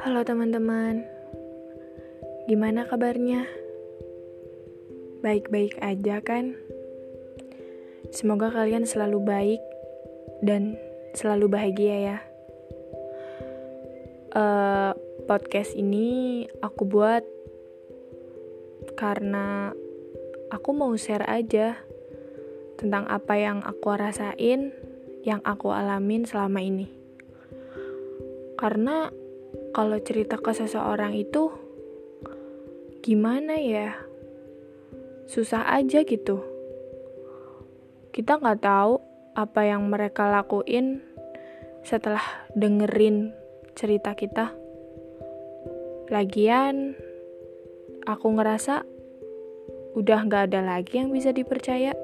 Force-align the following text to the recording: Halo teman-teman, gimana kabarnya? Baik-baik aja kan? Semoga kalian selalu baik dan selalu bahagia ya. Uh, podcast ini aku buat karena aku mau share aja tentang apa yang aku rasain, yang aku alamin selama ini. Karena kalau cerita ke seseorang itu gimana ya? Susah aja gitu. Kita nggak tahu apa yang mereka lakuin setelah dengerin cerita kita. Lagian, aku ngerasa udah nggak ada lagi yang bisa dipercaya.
Halo 0.00 0.24
teman-teman, 0.24 1.04
gimana 2.48 2.88
kabarnya? 2.88 3.44
Baik-baik 5.20 5.76
aja 5.84 6.24
kan? 6.24 6.56
Semoga 8.08 8.48
kalian 8.48 8.88
selalu 8.88 9.20
baik 9.20 9.60
dan 10.40 10.80
selalu 11.12 11.52
bahagia 11.52 11.96
ya. 12.00 12.18
Uh, 14.32 14.96
podcast 15.28 15.76
ini 15.76 16.48
aku 16.64 16.88
buat 16.88 17.20
karena 18.96 19.76
aku 20.48 20.72
mau 20.72 20.96
share 20.96 21.28
aja 21.28 21.76
tentang 22.80 23.04
apa 23.04 23.36
yang 23.36 23.60
aku 23.60 23.92
rasain, 23.92 24.72
yang 25.28 25.44
aku 25.44 25.68
alamin 25.76 26.24
selama 26.24 26.64
ini. 26.64 26.88
Karena 28.56 29.19
kalau 29.70 29.98
cerita 30.02 30.38
ke 30.38 30.50
seseorang 30.50 31.14
itu 31.14 31.54
gimana 33.06 33.54
ya? 33.56 33.94
Susah 35.30 35.70
aja 35.70 36.02
gitu. 36.02 36.42
Kita 38.10 38.42
nggak 38.42 38.60
tahu 38.66 38.98
apa 39.38 39.60
yang 39.62 39.86
mereka 39.86 40.26
lakuin 40.26 40.98
setelah 41.86 42.22
dengerin 42.58 43.30
cerita 43.78 44.18
kita. 44.18 44.52
Lagian, 46.10 46.98
aku 48.02 48.26
ngerasa 48.34 48.82
udah 49.94 50.18
nggak 50.26 50.50
ada 50.50 50.60
lagi 50.66 50.98
yang 50.98 51.14
bisa 51.14 51.30
dipercaya. 51.30 51.94